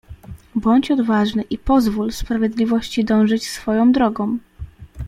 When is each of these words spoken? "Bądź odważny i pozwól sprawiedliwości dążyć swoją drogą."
"Bądź 0.55 0.91
odważny 0.91 1.43
i 1.49 1.57
pozwól 1.57 2.11
sprawiedliwości 2.11 3.05
dążyć 3.05 3.47
swoją 3.49 3.91
drogą." 3.91 4.37